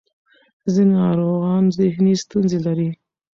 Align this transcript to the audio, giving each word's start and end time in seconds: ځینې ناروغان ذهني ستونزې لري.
ځینې 0.73 0.93
ناروغان 1.03 1.63
ذهني 1.79 2.13
ستونزې 2.23 2.59
لري. 2.65 2.89